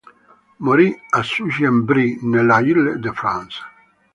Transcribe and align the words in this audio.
Morì 0.57 0.87
a 1.11 1.21
Sucy-en-Brie, 1.21 2.17
nell'Île-de-France. 2.23 3.61